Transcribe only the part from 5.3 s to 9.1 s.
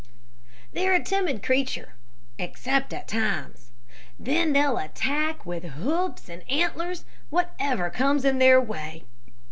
with hoofs and antlers whatever comes in their way.